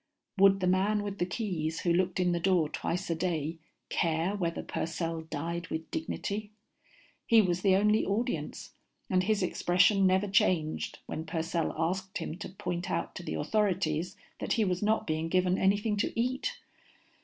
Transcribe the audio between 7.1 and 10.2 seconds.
He was the only audience, and his expression